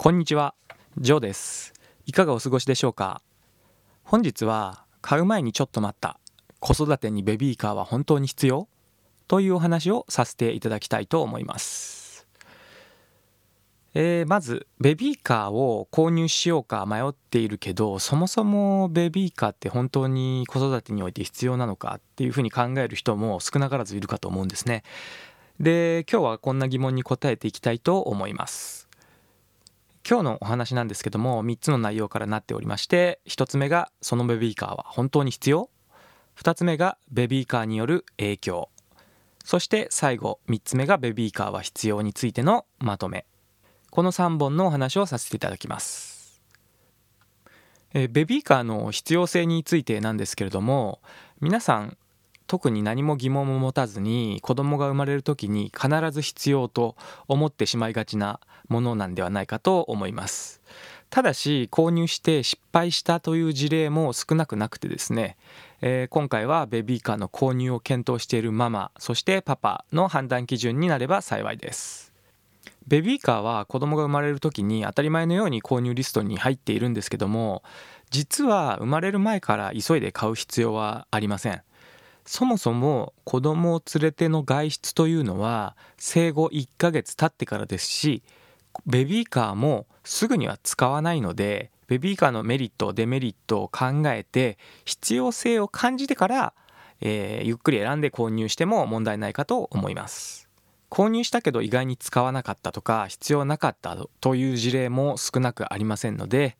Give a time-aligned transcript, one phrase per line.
[0.00, 0.54] こんにちは、
[0.96, 1.74] ジョーです。
[2.06, 3.20] いかがお過ごしでしょうか？
[4.04, 6.20] 本日は買う前にちょっと待った
[6.60, 8.68] 子育てにベビーカーは本当に必要？
[9.26, 12.28] というお話をさせていただきたいと思います。
[13.94, 24.84] えーまずベビーカーを購入しようか迷っているけどそもそもベビーカーって本当に子育てにおいて必要なのかっていうふうに考える人も少なからずいるかと思うんですね。
[25.58, 28.87] で今日はこんな疑問に答えていきたいと思います。
[30.08, 35.68] 今日のお話なんですけども3つの内容からなっておりまして1つ目がそのベビーカーは本当に必要。
[36.40, 38.70] 2つ目がベビーカーによる影響。
[39.44, 43.26] そして最後3つ目がベビーカーは必要についてのまとめ。
[43.90, 46.40] この3本のお話をさせていただきます、
[47.94, 51.00] えベビーカーの必要性についてなんですけれども
[51.40, 51.96] 皆さん
[52.48, 56.96] 特に何も疑問も持たずに子供が生まれる時に必ず必要と
[57.28, 60.62] 思ってしまいがちなものなんではないかと思います。
[61.10, 65.36] ただし購入して失敗したという事例も少なくなくてですね、
[65.82, 72.14] えー今回はベビーカーの購入を検討しているママそしてパパの判断基準になれば幸いです。
[72.86, 77.62] ベビーカーは子供が生まれる時に当たり前のように購入リストに入っているんですけども
[78.08, 81.60] 実は生まれる前から急いで買う必要はありません。
[82.28, 88.22] そもそも子供を連れての外出というのは生後1ヶ月経ってからですし
[88.84, 96.52] ベビーカーもすぐには使わないのでベビーカーのメリットデメリットを考えて必要性を感じてから、
[97.00, 100.50] えーゆっくり選んで購入しても問題ないかと思います。
[100.90, 106.58] 購入したけど意外に使わなかったとか必要なかったという事例も少なくありませんので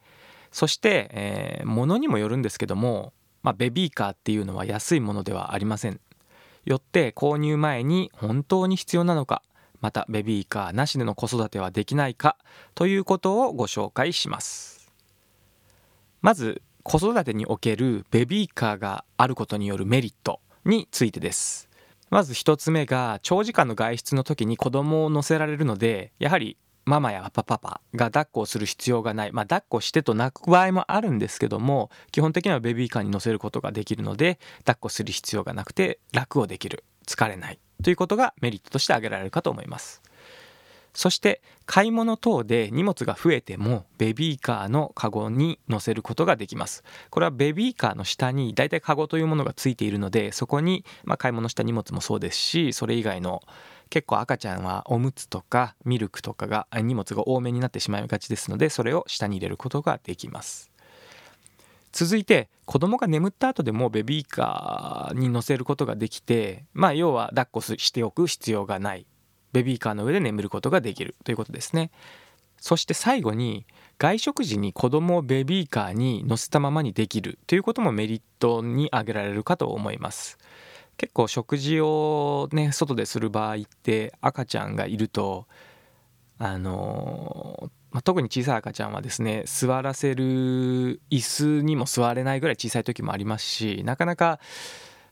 [0.50, 6.00] そして、えー物にもよるんですけども、まあ、ベビーカーっていうのは安いものではありません。
[6.64, 9.42] よって購入前に本当に必要なのか
[9.80, 12.36] またベビーカーなしでの子育てはできないか
[12.74, 14.92] ということをご紹介します。
[16.20, 21.68] まず子育てにおけるベビーカーがあることによるメリットについてです。
[22.10, 26.56] まず一つ目が長時間の外出の時に子供を乗せられるのでやはり
[26.88, 27.58] ママやパパ
[27.94, 36.84] が抱っこをする必要がない、まあ、抱っこしてと泣く場合もあるんですけども基本的にはベビーカーに乗せることができるので抱っこする必要がなくて楽をできる。
[37.06, 37.58] 疲れない。
[37.82, 40.02] ということがメリットとして挙げられるかと思います。
[40.94, 46.82] そして買い物等で荷物が増えてもベビーカーのカゴに乗せることができます。
[47.10, 53.42] これはベビーカーの下に大体カゴというものがついているのでそこに、まあ、買い物した荷物もそうですしそれ以外の
[53.90, 60.70] 結構赤ちゃんはおむつとかミルクとかが荷物が多めになってしまいがちですのでそれを下に入れることができます。
[61.92, 69.06] 続いて子供が眠った後でもベビーカーに乗せることができてまあ要は抱っこしておく必要がない。
[69.58, 71.90] ベビーカーの上で眠ることができるということですね。
[72.60, 73.66] そして最後に
[73.98, 80.38] 外食時に子供をベビーカーに乗せたままにできるということもメリットに挙げられるかと思います。
[80.96, 85.46] 結構食事をね外でする場合って赤ちゃんがいると
[86.38, 94.40] あのまあ特に小さい赤ちゃんはですね座らせる椅子にも座れないぐらい小さい時もありますしなかなか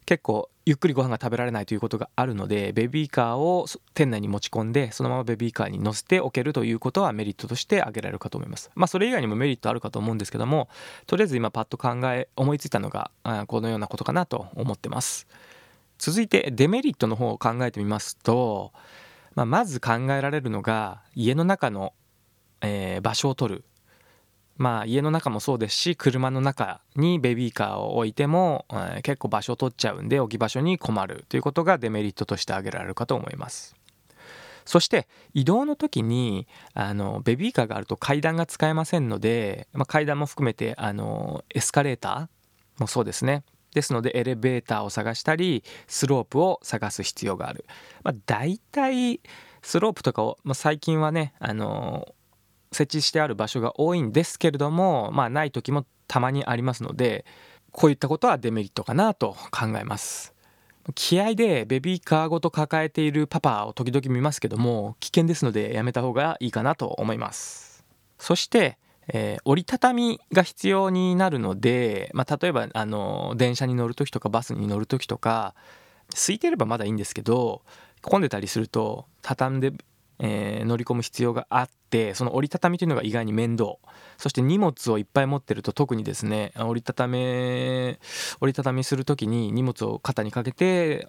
[0.07, 8.73] 結構ゆっくりご飯が食べられないということがあるのでベビーカーを店内に持ち込んでそのままベビーカーに乗せておけるということはメリットとして挙げられるかと思います。
[8.75, 10.69] まあそれ以外にもメリットあるかと思うんですけども
[11.07, 15.29] とりあえず今パッと考え思いついたのがあこのようなことかなと思ってます。
[15.99, 18.73] 続いてデメリットの方を考えてみますと、
[19.37, 21.93] まあ、まず考えられるのが家の中の、
[22.61, 23.65] えー場所を取る。
[24.57, 33.77] まあ家の中もそうですし車の中にベビーカーを置いても、え結構場所を取っちゃうんで置き場所に困るということがデメリットとして挙げられるかと思います。
[34.65, 43.45] そして移動の時にあのベビーカーがあると階段が使えませんので、まあ、階段も含めてあのエスカレーターもそうですね。
[43.77, 47.67] ですのでエレベーターを探したりスロープを探す必要がある、
[48.03, 49.21] まあ、大体
[49.61, 52.09] スロープとかを、まあ、最近はねあの
[52.77, 57.25] 設置してある場所が多いんですけれどもまあない時もたまにありますので
[57.73, 60.35] こういったことはデメリットかなと考えます。
[60.95, 67.85] 気合でベビーカーごと抱えているパパを時々見ますけども危険ですのでやめた方がいいかなと思います。
[68.19, 68.79] そして、
[69.09, 75.55] えー折りたたみが必要になるので、まあ、例えばあの電車に乗る時とかバスに乗る時とか
[76.11, 77.63] 空いてればまだいいんですけど
[78.03, 79.73] 混んでたりすると畳んで、
[80.19, 83.77] えー乗り込む必要があってその折りたたみというのが意外に面倒。
[84.19, 87.99] そして荷物をいっぱい持ってると特にですね折りたため
[88.41, 91.07] 折りたたみする時に荷物を肩にかけて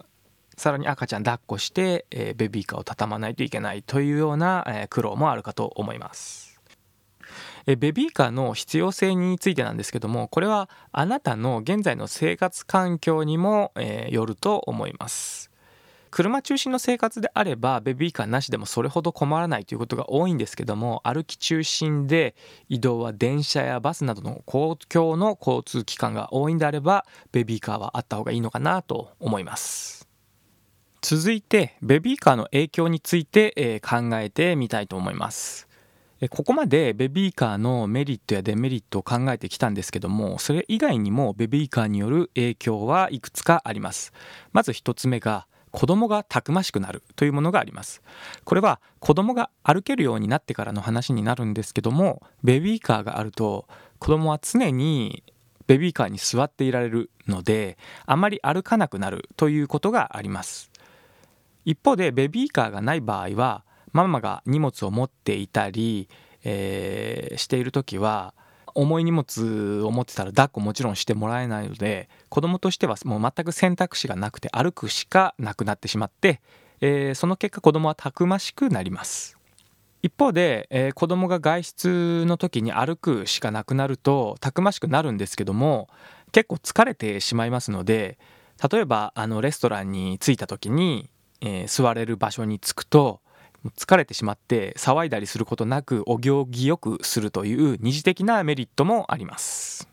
[0.56, 6.48] さらに赤ちゃん抱っこして、えーベビーカーを畳まないといけないというような、えー苦労もあるかと思います。
[7.66, 15.47] えベビーカーの必要性についてなんですけどもこれはあなたの現在の生活環境にも、えー、よると思います。
[16.08, 22.34] 車中心の生活であればベビーカーなしでもそれほど困らないということが多いんですけども歩き中心で
[22.68, 30.08] 移動は電車やバスなどの公共の交通機関が多いんであればベビーカーはあった方がいいのかなと思います。
[31.00, 35.68] 続いてベビーカーの影響について、え、考えてみたいと思います。
[36.30, 44.12] ここまでベビーカーのメリットやデメリットを考えてきたんですけどもそれ以外にもベビーカーによる影響はいくつかあります。
[44.52, 45.46] まず1つ目が
[45.78, 48.02] 子供がたくましくなるというものがあります。
[48.42, 53.68] これは子供が歩けるようになってからの話になるんですけどもベビーカーがあると
[54.00, 55.22] 子供は常に
[55.68, 60.72] ベビーカーに座っていられるのであまり歩かなくなるということがあります。
[61.64, 66.08] 一方でベビーカーがない場合はママが荷物を持っていたり、
[66.42, 68.34] えー、している時は
[68.78, 76.40] 重い荷物を持ってたら抱っこもちろんしてもらえないので子供としてはもう全く選択肢がなくて歩くしかなくなってしまって、
[76.80, 79.36] えー、その結果子供はたくましくなります。
[80.00, 85.88] 一方で、えー、子供が外出の時に歩くしかなくなるとたくましくなるんですけども
[86.30, 88.16] 結構疲れてしまいますので
[88.70, 91.10] 例えばあのレストランに着いた時に、
[91.40, 93.20] えー、座れる場所に着くと
[93.76, 99.88] 疲れてしまって騒いだりすることなくお行儀よくするという二次的なメリットもあります。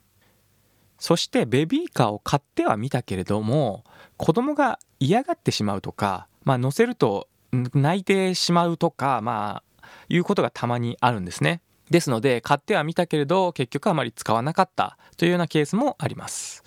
[0.98, 3.84] そしてベビーカーを買ってはみたけれども
[4.18, 11.62] 子供が嫌がってしまうとか、まあ、乗せると泣いてしまうとかまあいうことがたまにあるんですね。
[11.90, 16.64] ですので買ってはみたけれど結局あまり使わなかったというようなケースもあります。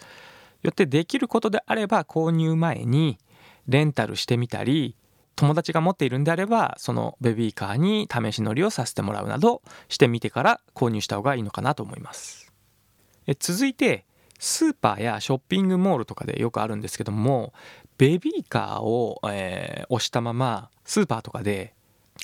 [0.62, 3.18] よってできることであれば購入前に
[3.66, 4.96] レンタルしてみたり
[5.38, 12.52] 友達が持っているんであればそのベビーカーに試し乗りをさせてもらうなどしてみてから購入した方がいいのかなと思います。
[13.28, 14.04] え続いて
[14.40, 17.52] スーパーやショッピングモールとかでよくあるんですけども
[17.98, 21.72] ベビーカーを、えー、押したままスーパーとかで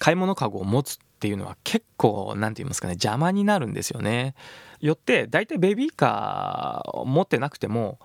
[0.00, 4.34] 買い物かごを持つっていうのは結構何て言いますかね邪魔になるんですよね。
[4.80, 8.00] よって大体ベビーカーを持ってなくても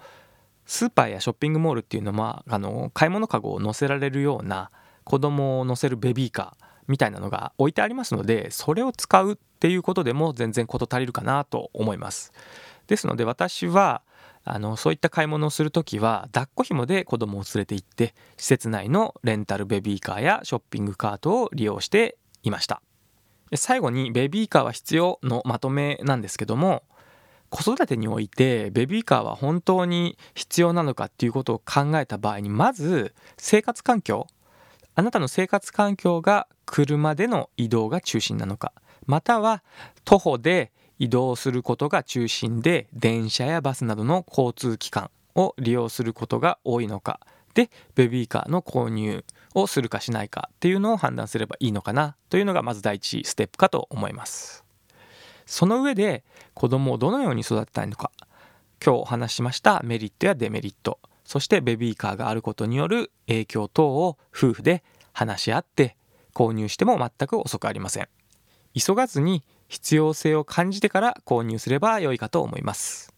[0.67, 4.69] スーパーやショッピングモールっていうのはあの買い物かごを載せられるような
[5.09, 12.31] 子供を乗せるベビーカーみたいなのが置いてありますのでそれを使うっていうことでも全然事足りるかなと思います。
[12.85, 14.03] ですので私は
[14.45, 22.83] あのそういった買い物をする時は抱っこ紐で子供を連れて行って施設内のレンタルベビーカーやショッピングカートを利用していました。
[23.56, 26.83] 最後にベビーカーは必要のまとめなんですけども
[27.50, 34.27] 子育てにおいてベビーカーは本当に必要なのかっていうことを考えた場合にまず生活環境
[34.95, 38.74] あなたの生活環境が車での移動が中心なのか
[39.06, 39.63] または
[40.06, 47.19] 徒歩で移動することが中心で電車やバスなどの交通機関を利用することが多いのか
[47.53, 54.63] でベビーカーの購入をするかしないかっていうのを判断すればいいのかなというのがまず第一ステップかと思います。
[55.45, 58.12] その上で子供をどのように育てたいのか。
[58.83, 61.00] 今日お話ししましたメリットやデメリット。
[61.30, 64.84] そしてベビーカーがあることによる影響等を夫婦で
[65.14, 65.96] 話し合って
[66.34, 68.08] 購入しても全く遅くありません。
[68.74, 73.14] 急がずに必要性を感じてから購入すれば良いかと思います。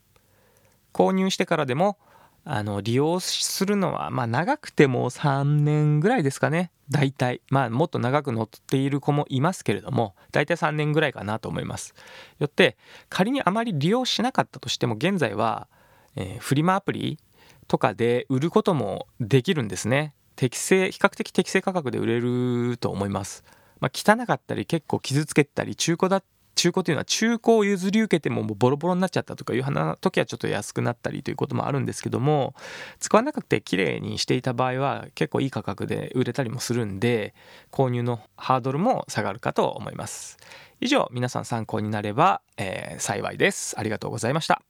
[0.91, 1.97] 購入してからでも
[2.43, 6.69] あの利用するのはまあ長くても3年ぐらいですかね。
[6.89, 7.39] 大体。
[7.49, 11.93] まあもっと長く乗っている子もいますけれども大体3年ぐらいかなと思います。
[12.39, 12.75] よって
[13.07, 15.69] 仮にあまり利用しなかったとしても現在は、
[16.17, 17.17] えー、フリマアプリ
[17.67, 20.13] とかで売ることもできるんですね。
[20.35, 23.43] 適正比較的適正価格で売れると思います、
[23.79, 26.23] まあ、汚かったり結構傷つけたり中古だ
[26.55, 29.63] 中古というのは中古を譲り受けてももうボロボロになっちゃったとかいう
[30.01, 32.55] 時はちょっと安くなったりということもあるんですけども
[32.99, 37.33] 使わなくて綺麗にしていた場合は結構いい価格で売れたりもするんで
[37.71, 40.37] 購入のハードルも下がるかと思います。
[40.81, 43.79] 以上皆さん参考になれば、えー、幸いです。
[43.79, 44.61] ありがとうございました。